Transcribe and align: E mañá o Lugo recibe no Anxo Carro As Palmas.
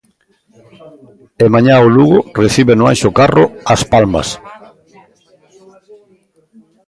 E 1.43 1.45
mañá 1.53 1.75
o 1.85 1.91
Lugo 1.95 2.19
recibe 2.43 2.73
no 2.75 2.85
Anxo 2.93 3.09
Carro 3.19 3.45
As 3.73 3.81
Palmas. 3.91 4.27